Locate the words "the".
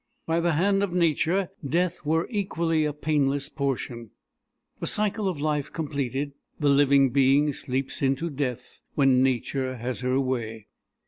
0.39-0.53, 4.79-4.87, 6.59-6.69